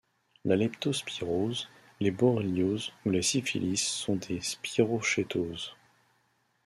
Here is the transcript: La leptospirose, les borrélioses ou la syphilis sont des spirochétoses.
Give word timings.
La 0.45 0.55
leptospirose, 0.55 1.69
les 1.99 2.09
borrélioses 2.09 2.91
ou 3.05 3.11
la 3.11 3.21
syphilis 3.21 3.77
sont 3.87 4.15
des 4.15 4.41
spirochétoses. 4.41 5.75